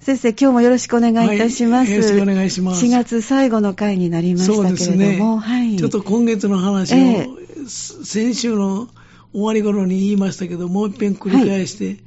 [0.00, 1.90] 先生、今日もよろしくお願いいたします。
[1.90, 2.86] はいよろしくお願いします。
[2.86, 5.76] 4月最後の回になりましたけれども、はい。
[5.76, 7.28] ちょっと今月の話を、え
[7.68, 8.88] 先週の
[9.34, 12.02] 終わり頃に言いましたけど、もう一遍繰り返して、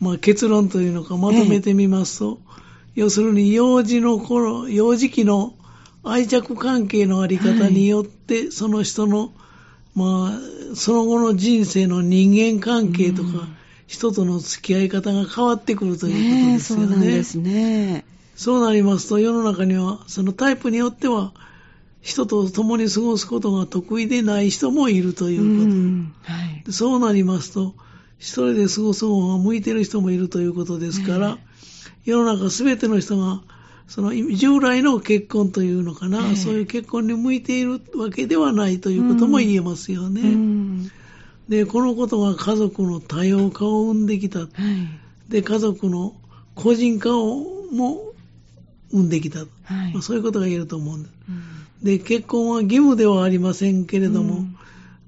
[0.00, 2.40] まあ、結論というのかまとめてみますと、
[2.96, 5.54] 要するに幼児の頃、幼児期の
[6.02, 9.32] 愛着関係のあり方によって、その人の、
[9.94, 13.46] まあ、その後の人生の人間関係とか、
[13.88, 16.86] 人との付き合い方が変わってくるということですよね。
[16.86, 18.04] そうなんですね。
[18.36, 21.32] そうなりますと、世の中には、そのタイプによっては、
[22.02, 25.70] 人と共に過ごすことが得意でない人もいるということ。
[25.74, 26.62] んはい。
[26.64, 27.74] でそうなりますと、
[28.18, 31.38] 一人で過ごす方が向いてる人もいるということですから、
[32.04, 33.40] 世の中すべての人が、
[33.88, 40.90] その従来の結婚というのかな、ええそういう結婚に向いているわけではないということも言えますよね。
[41.48, 44.40] うんで、このことが家族の多様化を生んできた。
[44.40, 44.50] はい。
[45.30, 46.14] で、家族の
[46.54, 48.12] 個人化をも
[48.90, 49.40] 生んできた。
[49.40, 49.44] は
[49.88, 51.12] いまあそういうことが言えると思うんです。
[51.28, 51.42] うん
[51.82, 54.56] で、結婚は義務ではありませんけれども、うん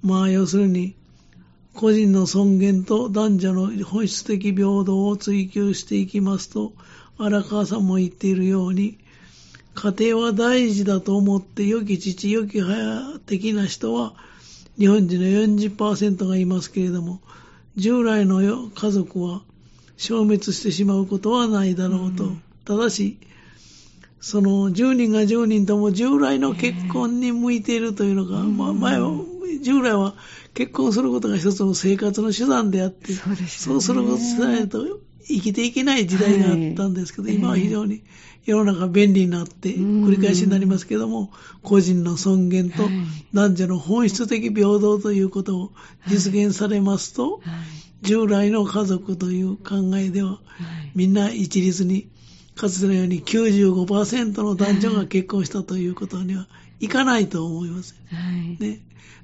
[0.03, 0.95] まあ要するに、
[1.75, 6.73] 個人の尊厳と男女の本質的平等を追求していきますと、
[7.19, 8.98] 荒川さんも言っているように、
[9.75, 14.14] 家庭は大事だと思って良き父、良き母的な人は、
[14.81, 17.20] 日本人の40%がいますけれども、
[17.77, 19.42] 従来のよ家族は
[19.98, 22.25] 消滅してしまうことはないだろうと。
[22.25, 22.42] うん。
[22.64, 23.19] ただし、
[24.23, 29.11] その10人が10人とも従来の結婚に向いているというのが、まあ前は、
[29.61, 30.14] 従来は
[30.55, 33.36] 結婚することが一つの生活の手段であって、そうね。
[33.36, 34.83] そうすることさえないと
[35.31, 38.03] 生きていけない時代があったんですけど、はい今は非常に
[38.45, 41.31] 世の中便利になって、うん繰り返しになりますけども、
[41.62, 42.92] 個人の尊厳とはい
[43.33, 45.73] 男女の本質的平等ということを
[46.06, 47.41] 実現されますと、はい。
[48.03, 50.41] 従来の家族という考えでは、はい
[50.95, 52.08] みんな一律に、
[52.56, 56.48] かつてのように95%の男女が結婚したということには
[56.81, 57.95] いかないと思います。
[58.11, 58.62] はい。
[58.62, 58.81] ね。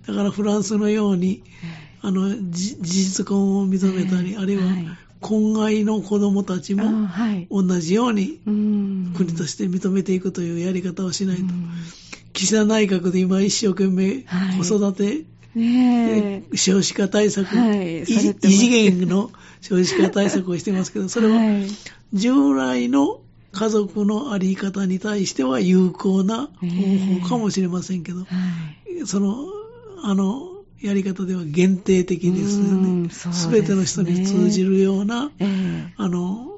[0.06, 1.42] だからフランスのように、
[2.02, 4.86] あの、じ事実婚を認めたり、はいあるいははい
[5.20, 7.46] 婚外の子供たちあもはい。
[7.50, 11.42] 同じようにうん国として認めていくというやり方をしないと。
[11.42, 11.70] うん
[12.32, 15.24] 岸田内閣で今一生懸命はい子育て、
[15.54, 16.56] ねえ。
[16.56, 19.30] 少子化対策、はい異次元の
[19.62, 21.66] 少子化対策をしてますけど、 それははい
[22.12, 23.20] 従来の
[23.52, 29.06] 家族のあり方に対しては有効な方法かもしれませんけど、はい。
[29.06, 29.46] その、
[30.02, 33.10] あの、やり方では限定的ですようんね。
[33.10, 36.55] すべての人に通じるような、ええあの、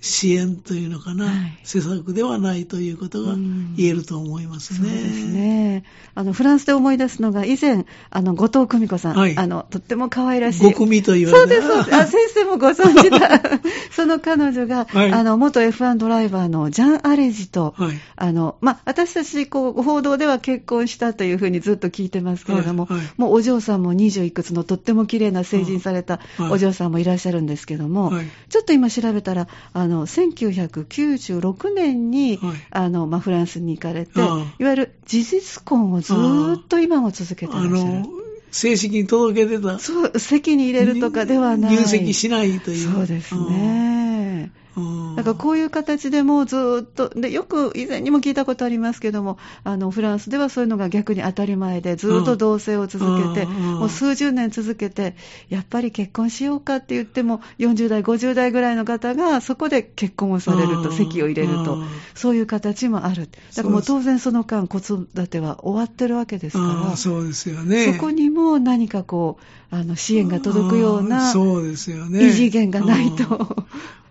[0.00, 4.78] 支援というのかな、はい施策ではないということがうん言えると思いますね。
[4.78, 5.84] そうですね。
[6.14, 10.62] あの、フランスで思い出すのが、以前、あの、後藤久美子さん、はいあの、とっても可愛らしい。
[10.64, 11.96] ご組と言われてそうです、そうです。
[11.96, 13.60] あ、先生もご存知だ。
[13.94, 38.06] その彼女が、はいあの、元 F1 ドライバーのジャン・アレジと、はいあの、まあ、私たち、こう、報道では結婚したというふうにずっと聞いてますけれども、もうお嬢さんも20いくつのとっても綺麗な成人されたはいお嬢さんもいらっしゃるんですけども、はいちょっと今調べたら、あの、1996年に、はいあの、まあ、フランスに行かれて、いわゆる事実婚をずーっと今も続けてらあっしゃるの。、
[38.50, 39.78] 正式に届けてた。
[39.78, 41.76] そう、席に入れるとかではない。
[41.76, 42.92] 入籍しないという。
[42.92, 44.50] そうですね。
[44.76, 45.16] うん。
[45.16, 53.04] だからこういう形でもうずーっと、で、よく以前にも聞いたことありますけども、あの、フランスではそういうのが逆に当たり前で、ずーっと同棲を続
[53.34, 55.16] けて、うんうんもう数十年続けて、
[55.48, 63.28] やっぱり結婚しようかって言っても、40代、50代ぐらいの方が、そこで結婚をされると、うん籍を入れるとうん、そういう形もある。
[63.56, 67.94] だからもう当然その間、子育ては終わってるわけですから、そうですよね。
[67.94, 72.26] そこにも何かこう、あの、支援が届くようあなあ、そうですよね。
[72.26, 73.56] 異次元がないと。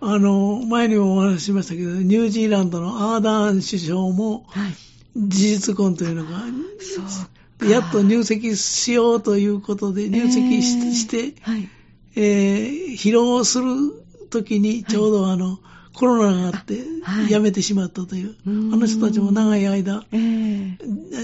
[0.01, 4.73] ああの、前にもお話ししましたけど、ニュージーランドのアーダーン首相も、はい。
[5.17, 6.43] 事実婚というのが、
[7.67, 11.69] やっと入籍しようということで、入籍し,、えーはい。
[12.15, 13.65] えー披露する
[14.29, 15.59] ときに、ちょうどあの、
[15.93, 18.73] コロナがあってはい、辞めてしまったという、うーん。
[18.73, 20.77] あの人たちも長い間、ええ。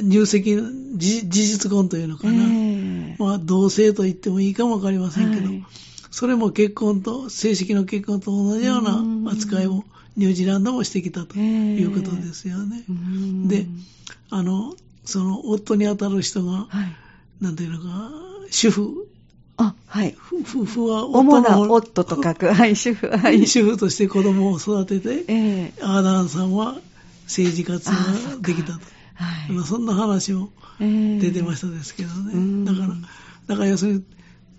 [0.03, 3.15] 入籍、事事実婚というのかな、ええ。
[3.19, 5.63] まあ、同性と言ってもいいかもわかりませんけど、はい。
[6.12, 9.83] それも結婚と、正式の結婚と同じような扱いを
[10.17, 12.83] ニュージーランドもしてきたということですよね。
[12.89, 13.47] うーん。
[13.47, 13.65] で、
[14.29, 17.44] あの、その夫に当たる人が、はい。
[17.44, 18.11] なんていうのか、
[18.50, 19.07] 主婦、
[19.57, 20.16] あ、はい。
[20.44, 23.48] 夫夫婦は主なの夫と書く、はい、 主婦、はい。
[23.48, 26.78] 主婦として子供を育てて、ええアーダーンさんは
[27.24, 28.80] 政治活動ができたと。
[29.16, 29.52] はい。
[29.52, 30.50] まあそんな話も
[30.80, 32.34] ええ出てましたですけどね。
[32.34, 32.88] うんだから、
[33.48, 34.04] だから要するに、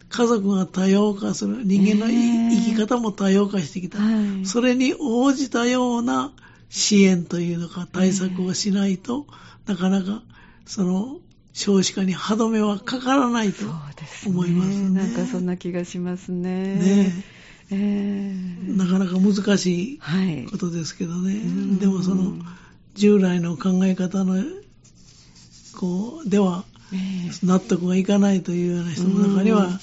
[0.09, 1.63] 家族が多様化する。
[1.65, 3.99] 人間のえ生き方も多様化してきた。
[3.99, 6.33] はいそれに応じたような
[6.69, 9.27] 支援というのか対策をしないと、
[9.67, 10.23] なかなか
[10.65, 11.19] その
[11.56, 14.35] 少子化に歯止めはかからないとそうですね。
[14.35, 14.91] 思いますね。
[14.91, 16.75] なんかそんな気がしますね。
[16.75, 17.25] ね
[17.70, 18.35] え
[18.69, 20.44] えなかなか難しいはい。
[20.50, 21.32] ことですけどね。
[21.32, 22.35] んでもその
[22.94, 24.44] 従来の考え方の
[25.81, 29.81] こうではええ納得がいかないというような人の中には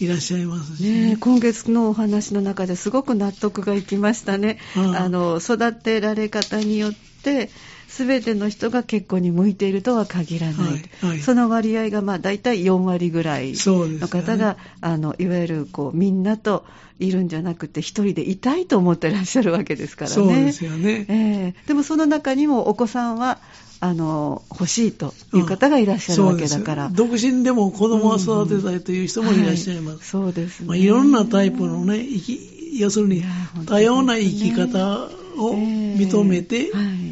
[0.00, 4.58] いらっしゃいますし、ねえ、今月のお話の中ですごく納得がいきましたね。
[4.76, 6.92] うんあの育てられ方によっ
[7.24, 7.50] て
[7.88, 16.64] 全ての人が結婚に向いているとは限らない、はいはいその割合がまあ大体4割ぐらいの方が、あのいわゆるこうみんなと
[16.98, 20.14] いるんじゃなくて一人でいたいと思ってらっしゃるわけですからね。
[20.14, 21.06] そうですよね。
[21.08, 23.38] ええでもその中にもお子さんは
[23.80, 26.88] あの欲しいという方がいらっしゃるわけだから。
[26.88, 29.96] そうです独身でも子供を育てたいという人もいらっしゃいます。
[29.96, 30.66] はいそうですね。
[30.68, 33.22] まあ、いろんなタイプのね、生き要するに
[33.66, 37.03] 多様な生き方をええ認めて、はい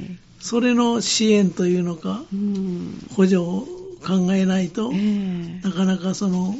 [0.42, 3.06] それの支援というのか、うん。
[3.14, 3.64] 補助を
[4.04, 5.60] 考えないと、ええ。
[5.62, 6.56] なかなかその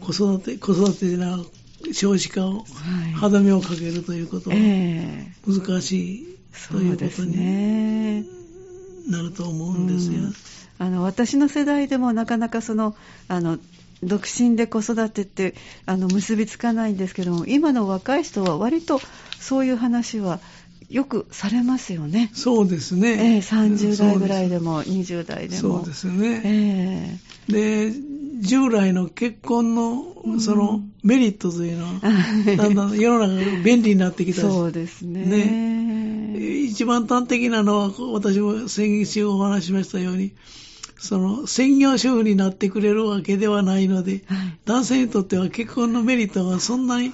[0.00, 1.38] 子育て、子育てな
[1.92, 2.64] 少子化をはい。
[3.12, 5.32] 歯止めをかけるということはええ。
[5.46, 6.38] 難しい
[6.70, 8.24] といううことにね。
[9.08, 10.18] なると思うんですよ。
[10.18, 10.34] うん。
[10.78, 12.96] あの私の世代でもなかなかその
[13.28, 13.58] あの
[14.02, 15.54] 独身で子育てって
[15.86, 19.00] あの結びつかないんですけども今の若い人は割と
[19.38, 20.40] そういう話は
[20.92, 22.30] よくされますよね。
[22.34, 23.38] そうですええね。
[23.38, 25.60] 30代ぐらいででも20代でも。
[25.60, 27.18] そうですよね。
[27.48, 27.92] えで、
[28.40, 30.04] 従来の結婚の
[30.38, 31.92] そのメリットというのは、
[32.46, 36.36] え だんだん世の中が便利になってきたしそうですね。
[36.68, 40.32] 一番端的なのは、私も先週お話ししましたように、
[40.98, 47.12] その専業主婦になってくれるわけではないので、はい男性にとっては結婚のメリットがそんなに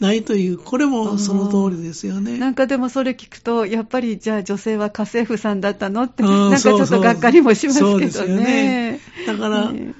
[0.00, 2.38] ないという、これもその通りですよね。
[2.38, 8.10] なんかでもそれ聞くと、やっぱりじゃあ女性は家政婦さんだったのって、うんなんかちょっとがっかりもしますけどね。
[8.10, 9.00] そうですよね。
[9.26, 9.94] だからね。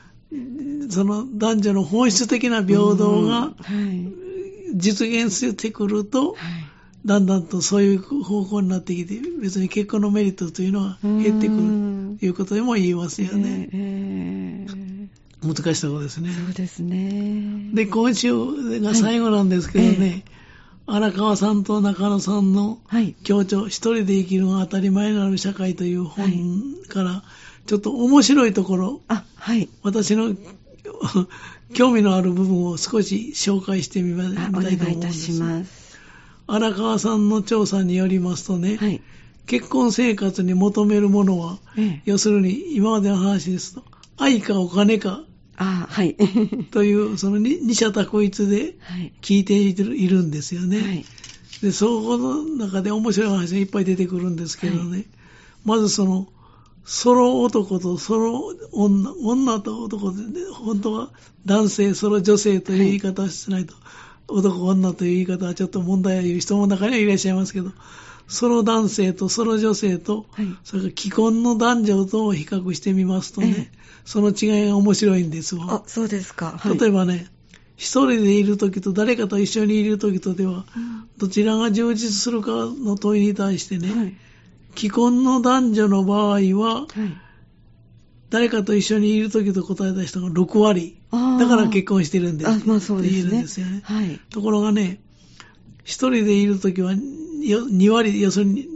[0.91, 3.53] その男女の本質的な平等が
[4.75, 6.37] 実現してくると、
[7.05, 13.69] だんだんとそういう方向になってきて、別に結婚のメリットというのは減ってくうんるということでも言えますよね。
[13.73, 14.88] ええ
[15.43, 16.31] 難しいところですね。
[16.32, 17.70] そうですね。
[17.75, 18.32] で、今週
[18.81, 20.25] が最後なんですけどね、
[20.87, 23.14] 荒川さんと中野さんのはい。
[23.23, 26.32] 協調、一人で生きるのが当たり前になる社会という本
[26.88, 27.23] から、
[27.67, 29.69] ちょっと面白いところ、あ、はい。
[29.82, 30.35] 私の
[31.75, 35.40] 興味のある部分を少し紹介してみたいと思うんいたしです。
[35.40, 35.99] ます。
[36.46, 39.02] 荒川さんの調査によりますとね、はい。
[39.46, 43.85] 結婚生活に求めるものは、ええ要するに今までの話ですと、
[44.19, 45.23] 愛かお金か
[45.56, 46.17] あ、はい。
[46.70, 49.12] という、その二二者択一ではい。
[49.20, 50.81] 聞いているいるんですよね。
[50.81, 51.05] はい。
[51.62, 55.06] で、そこの中で面白い話がいっぱい出てくるんですけどね、
[55.65, 56.29] まずその、
[56.85, 61.11] ソロ男とソロ女、女と男で、ね、本当は
[61.44, 63.75] 男性、ソロ女性という言い方をしないと、
[64.29, 67.73] 男、女という言い方はちょっと問題を言う人も中にはいらっしゃいますけど、
[68.29, 76.59] ソロ男性とソロ女性と、はいそれから既婚の男女と比較してみますとね、えその違いが面白いんですわあ。、そうですか。
[76.59, 76.79] はい。
[76.79, 77.27] 例えばね、
[77.77, 80.67] 一人でいるときと誰かと一緒にいるときとでは、
[81.17, 84.17] どちらが充実するかの問いに対してね、はい。
[84.77, 86.88] 既婚の男女の場合は、はい。
[88.31, 91.00] 誰かと一緒にいるときと答えた人が6割。
[91.11, 92.50] だから結婚してるんです。
[92.50, 93.21] あ、まあそうですね。
[93.21, 93.81] って言えるんですよね。
[93.85, 94.21] はい。
[94.31, 95.00] ところがね、
[95.88, 96.99] 一人でいるときはよ
[97.66, 98.68] 2割、要するに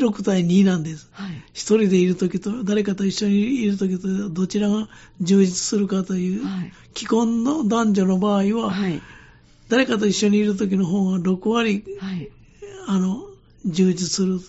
[0.00, 1.08] 6対2なんです。
[1.12, 1.30] はい。
[1.52, 4.88] 一人でいるときと誰かと一緒にいるときとどちらが
[5.20, 6.72] 充実するかという、はい。
[6.96, 9.00] 既婚の男女の場合は、はい。
[9.68, 12.28] 誰かと一緒にいる時の方が6割、はい。
[12.88, 13.22] あの、
[13.64, 14.40] 充実する。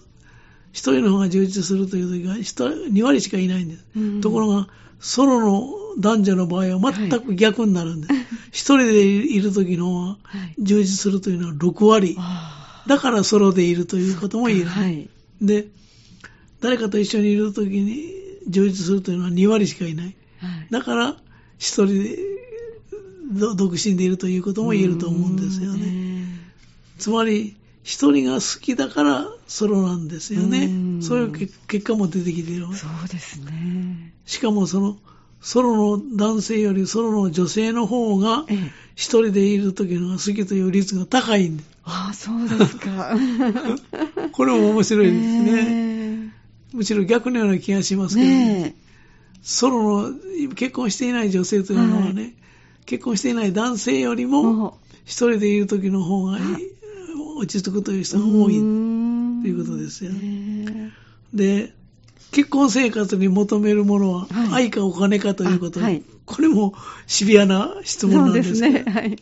[0.71, 3.85] 一人の方が充実するという時が2割しかいないんです。
[3.95, 4.67] うんところが、
[4.99, 8.13] ソロの男女の場合は全く逆になるんです。
[8.51, 10.17] 一、人でいる時の。
[10.57, 12.15] 充実するというのは6割。
[12.17, 14.65] あだからソロでいるということも言える。
[14.65, 15.09] はい。
[15.41, 15.67] で、
[16.61, 18.13] 誰かと一緒にいる時に
[18.47, 20.05] 充実するというのは2割しかいない。
[20.05, 20.67] はい。
[20.71, 21.17] だから、
[21.57, 22.17] 一人で
[23.31, 25.85] ど独身でいるということも言えると思うんですよね。
[25.85, 26.25] ね。
[26.97, 31.01] つまり、一人が好きだからソロなんですようねん。
[31.01, 32.67] そういう結結果も出てきている。
[32.73, 34.13] そうですね。
[34.25, 34.97] しかもその、
[35.41, 38.58] ソロの男性よりソロの女性の方がええ。
[39.00, 41.69] 一人でいる時のが好きという率が高いんです。
[41.86, 43.15] ああ、そうですか。
[44.34, 45.51] これも面白いですね。
[46.24, 46.34] ね
[46.74, 48.10] むしろ逆のような気がしまえ。
[48.10, 48.63] すけどね。
[48.63, 48.75] ね
[49.41, 50.15] ソロの
[50.53, 52.36] 結婚していない女性というのはね、
[52.86, 56.46] 結婚していない男性よりも、も一人でいる時の方がいい
[57.38, 58.55] 落ち着くという人が多い。
[58.55, 58.60] と
[59.41, 60.91] ということですよね。
[61.34, 61.74] で、
[62.31, 66.75] 結婚生活に求めるものははい愛かお金かということはいこれも
[67.07, 68.86] シビアな質問なんですね。
[68.88, 69.17] はい。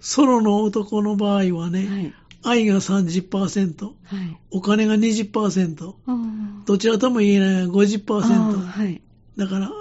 [0.00, 2.14] ソロの男の場合はね、はい。
[2.42, 4.36] 愛が30%、はい。
[4.50, 8.20] お金が20%、あどちらとも言えないがあ50%。
[8.20, 9.00] はい。
[9.38, 9.72] だから、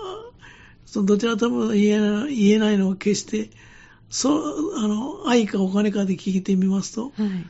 [0.85, 3.49] そのどちらとも言えない言えないのを決して、
[4.09, 7.45] そう、あの、愛かお金かで聞いてみますと、はい。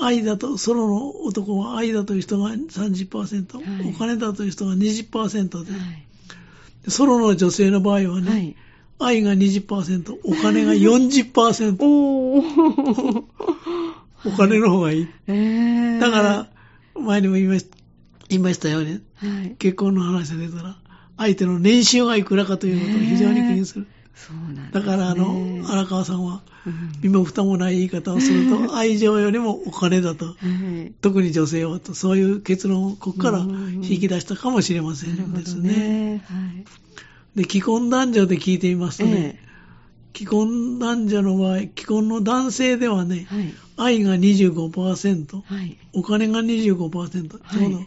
[0.00, 6.06] 愛だと、ソロの男は愛だという人が30%、はいお金だという人が20%で、はい。
[6.84, 8.56] でソロの女性の場合はね、はい。
[8.98, 13.24] 愛が20%、お金が 40%、おー。
[14.26, 15.08] お金の方がいい。
[15.26, 16.00] えー。
[16.00, 16.48] だから、
[16.94, 17.76] 前にも言いました
[18.28, 19.56] 言いましたように、はい。
[19.58, 20.76] 結婚の話が出たら、
[21.16, 23.80] 相手の年収がいくらかということを非常に気にする。
[23.80, 24.70] そうなんですね。
[24.72, 30.26] だから、あの、荒川さんは、うん身も蓋もない言い方をすると、 愛情よりもお金だと。
[30.26, 30.92] はい。
[31.00, 35.72] 特に女性はと、そういう結論をここからうん引き出したかもしれませんですね。
[35.72, 36.24] ね。
[36.26, 36.34] は
[37.36, 37.42] い。
[37.42, 39.50] で、既婚男女で聞いてみますとね、え
[40.14, 43.54] 既婚男女の場合、既婚の男性ではねえ、はい。
[43.76, 45.76] 愛が25%、はい。
[45.94, 47.86] お金が25%、ちはいょうど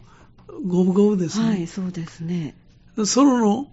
[0.66, 1.46] 五分五分ですね。
[1.48, 2.56] はい、そうですね。
[3.06, 3.68] ソロの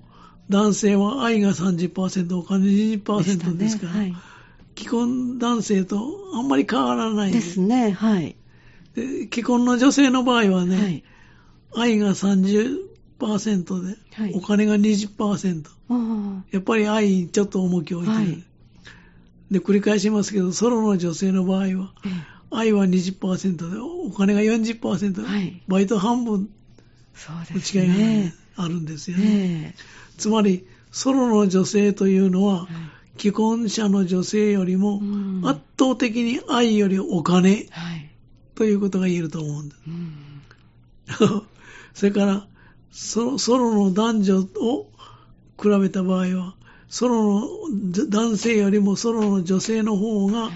[0.50, 4.14] 男性は愛が30%、お金20%ですから、はい。
[4.76, 6.00] 既婚男性と
[6.35, 7.92] あんまり変わらないですね。
[7.92, 8.37] はい。
[8.95, 11.04] で既婚の女性の場合はね、はい。
[11.75, 12.76] 愛が30%
[13.19, 15.64] で、はいお金が20%。
[15.88, 18.30] あやっぱり愛にちょっと重きを置いてる。
[18.33, 18.45] はい
[19.50, 21.92] で、繰り返しますけど、ソロの女性の場合は、
[22.52, 26.49] 愛は20%で、お金が40%、はいバイト半分
[27.14, 28.35] えそうのです違いが、ねね。
[28.57, 29.25] あるんですよね。
[29.26, 29.75] え
[30.21, 32.69] つまり、ソロの女性というのは、
[33.19, 38.11] 既婚者の女性よりもうん圧倒的に愛よりお金はい。
[38.55, 39.81] ということが言えると思うんです。
[39.87, 41.43] うん。
[41.95, 42.47] それから
[42.91, 44.91] ソロ、ソロの男女を
[45.61, 46.55] 比べた場合は、
[46.89, 47.49] ソロの
[48.09, 50.50] 男性よりもソロの女性の方が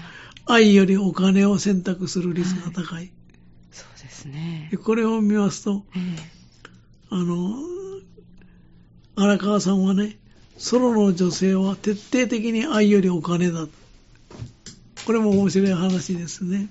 [0.45, 3.11] 愛よりお金を選択する率が高い。
[3.71, 4.77] そうですねで。
[4.77, 5.99] これを見ますと、え
[7.09, 7.55] あの、
[9.15, 10.17] 荒川さんはね、
[10.57, 13.67] ソロの女性は徹底的に愛よりお金だ。
[15.05, 16.67] これも面白い話ですね。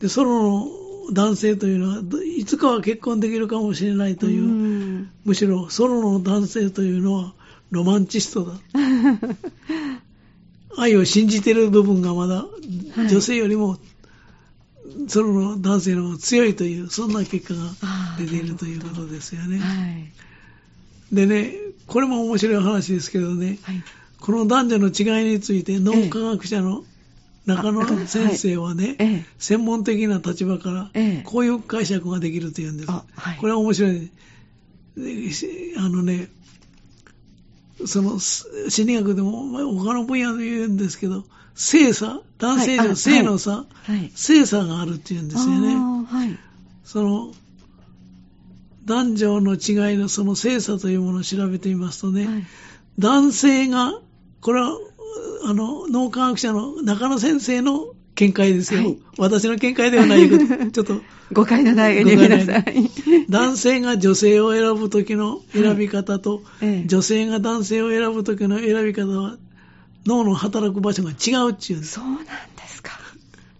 [0.00, 0.68] で、ソロの
[1.12, 7.34] 男性というのは、どいつかは結婚できるかもしれないえという、んむしろソロの男性というのは
[7.70, 8.60] ロマンチストだ。
[10.76, 13.78] 愛を信じている部分がまだはい女性よりも
[15.06, 17.70] ソロの男性の方が強いという、そんな結果が
[18.18, 19.58] 出ているということですよね。
[19.58, 20.12] はい。
[21.12, 21.54] でね、
[21.86, 23.82] これも面白い話ですけどね、はい。
[24.20, 26.84] この男女の違いについて脳科学者の
[27.44, 29.24] 中野先生はね、ええ。
[29.38, 32.90] 専門的な立場からええこういう解釈ができるというんです。
[32.90, 34.10] あはいこれは面白い。
[35.76, 36.28] あのね、
[37.84, 43.66] そのす心理学でもまあ他の分野で言うんですけど、性差、男性女、性の差、は
[43.96, 44.10] い。
[44.14, 46.38] 性差があるっていうんですよね。
[46.84, 47.32] その
[48.84, 52.44] 男女の違いのその性差というものを調べてみますとね、はい。
[52.98, 53.94] 男性が、
[54.40, 54.76] これは、
[55.44, 58.80] あの、脳科学者の中野先生の見解ですよ。
[58.80, 62.90] はい私の見解ではないけど、 ちょっと、誤解のないように誤解のなください。
[63.28, 69.36] 男性が女性を選ぶときの選び方と、ええ女性が男性を選ぶときの選び方は、
[70.06, 71.84] 脳の働く場所が違うっていう。
[71.84, 72.26] そうなんで
[72.68, 72.98] すか。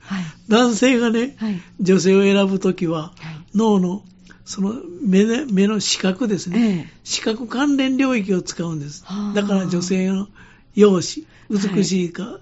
[0.01, 0.25] はい。
[0.49, 1.61] 男性がね、はい。
[1.81, 3.45] 女性を選ぶときは、はい。
[3.55, 4.03] 脳の、
[4.45, 6.59] その目で目の視覚ですね。
[6.59, 6.87] ええ。
[7.05, 9.35] 視覚関連領域を使うんですはあ。
[9.35, 10.29] だから女性の
[10.75, 12.41] 容姿、美しいか、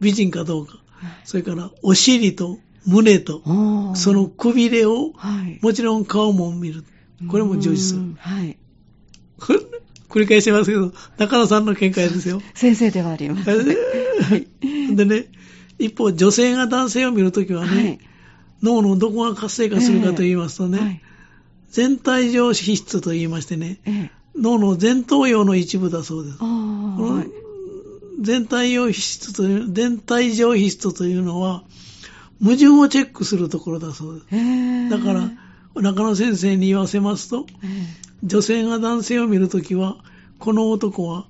[0.00, 0.78] 美人かどうか、
[1.24, 3.42] それからお尻と胸と、
[3.94, 5.58] その、くびれを、はい。
[5.60, 6.84] もちろん顔も見る。
[7.28, 8.14] これも重視するうん。
[8.18, 8.56] はい。
[10.08, 12.40] 繰り返しますけど、中野さんの見解ですよ。
[12.54, 13.44] 先生ではあります。
[14.94, 15.26] でね、
[15.78, 17.98] 一方、女性が男性を見るときはね、はい。
[18.62, 21.02] 脳のどこが活性化するかと言いますとね、はい。
[21.70, 24.10] 全体上皮質と言いましてね、ええ。
[24.36, 26.38] 脳の前頭葉の一部だそうです。
[28.20, 31.64] 全体上皮質という、全体上皮質というのは、
[32.42, 34.26] 矛盾をチェックするところだそうです。
[34.32, 34.88] ええ。
[34.88, 35.30] だから、
[35.74, 37.66] 中野先生に言わせますと、え
[38.24, 39.98] 女性が男性を見るときは、
[40.38, 41.26] この男は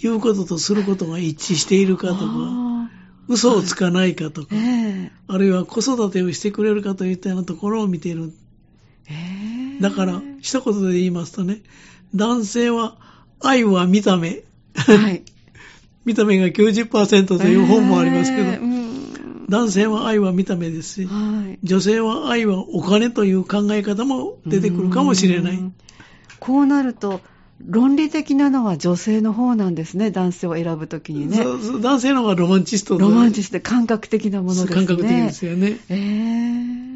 [0.00, 1.96] 言うこととすることが一致しているえ。
[1.96, 2.90] かとか、あ
[3.28, 8.32] 嘘をつかないかとかー、えあるいは子育てをしてくれるかといったようなところを見ている。
[9.80, 11.62] だから、一言で言いますとね、
[12.14, 12.96] 男性は
[13.40, 14.42] 愛は見た目、
[14.74, 15.22] はい。
[16.04, 18.84] 見た目が90%という本もありますけど、えーうん
[19.46, 21.58] 男性は愛は見た目ですし、はい。
[21.62, 25.56] 女性は愛はお金という考え方も出てくるかもしれない。
[25.56, 25.74] うん
[26.40, 27.22] こうなると、
[27.64, 31.38] 論理的なのは女性の方なんですね、男性を選ぶときにね。
[31.38, 34.74] そうそう男性の方がロマンチストロマンチスストで感覚的なものですね。
[34.74, 35.78] 感覚的ですよね。
[35.88, 36.93] えー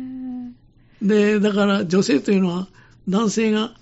[1.03, 2.69] で、だから女性というのは
[3.09, 3.75] 男性が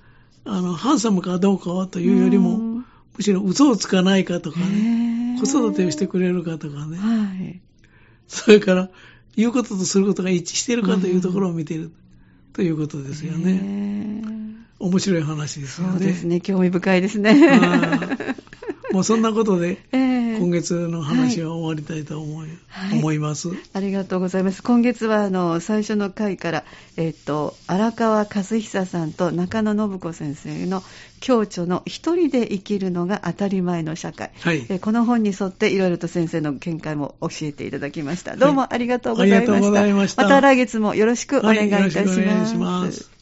[0.44, 7.60] あのハンサムかどうかはというよりも、うんむしろ嘘をつかないかとかね、子育てをしてくれるかとかね、はい。
[8.28, 8.90] それから
[9.36, 11.92] 言うこととすることが一致しているかというところを見ている、
[12.52, 13.54] ということですよね。
[13.54, 14.22] ね。
[14.78, 15.92] 面白い話ですよね。
[15.94, 17.48] そうですね、興味深いですね。
[17.48, 18.36] はい
[18.92, 20.05] もうそんなことで ええ
[20.46, 23.48] 今月の話は終わりたいと思い,、はい思います。
[23.72, 24.62] ありがとうございます。
[24.62, 26.64] 今月はあの最初の回から、
[26.96, 30.84] えっと荒川和久さんと中野信子先生の
[31.18, 34.30] 共著の一人で生きるのが当たり前の社会。
[34.38, 34.64] はい。
[34.68, 38.36] えこの本に沿っていろいろと先生の見解も教えていただきました。
[38.36, 39.52] どうもありがとうございました。
[39.52, 43.15] ありがとうございましたまた来月もよろしくお願いいたします